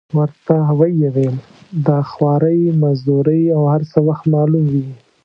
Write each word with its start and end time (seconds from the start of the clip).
ورته 0.19 0.55
ویې 0.79 1.09
ویل: 1.15 1.35
د 1.87 1.89
خوارۍ 2.11 2.61
مزدورۍ 2.81 3.43
او 3.55 3.61
هر 3.73 3.81
څه 3.91 3.97
وخت 4.07 4.23
معلوم 4.33 4.65
وي. 4.73 4.85